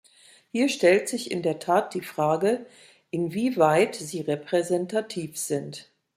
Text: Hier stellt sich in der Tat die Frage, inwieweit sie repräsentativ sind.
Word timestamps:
Hier 0.51 0.67
stellt 0.67 1.07
sich 1.09 1.29
in 1.29 1.43
der 1.43 1.59
Tat 1.59 1.93
die 1.93 2.01
Frage, 2.01 2.65
inwieweit 3.11 3.93
sie 3.93 4.21
repräsentativ 4.21 5.37
sind. 5.37 5.91